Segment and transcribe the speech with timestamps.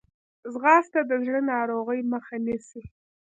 [0.53, 2.81] ځغاسته د زړه ناروغۍ مخه نیسي